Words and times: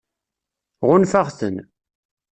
Ɣunfaɣ-ten. 0.87 1.55